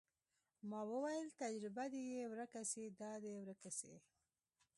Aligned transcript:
ما 0.69 0.79
وويل 0.91 1.27
تجربه 1.41 1.85
دې 1.91 2.01
يې 2.13 2.21
ورکه 2.31 2.61
سي 2.71 2.83
دا 3.01 3.11
دې 3.23 3.31
ورکه 3.39 3.69
سي. 3.79 3.93